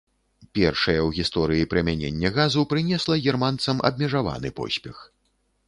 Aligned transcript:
Першае 0.59 0.95
ў 1.07 1.17
гісторыі 1.17 1.67
прымяненне 1.73 2.33
газу 2.39 2.65
прынесла 2.73 3.21
германцам 3.29 3.87
абмежаваны 3.93 4.49
поспех. 4.61 5.07